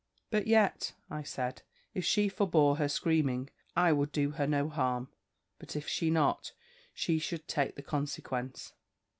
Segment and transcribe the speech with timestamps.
[0.31, 1.61] But yet, I said,
[1.93, 5.09] if she forbore her screaming, I would do her no harm;
[5.59, 6.53] but if not,
[6.91, 8.73] she should take the consequence.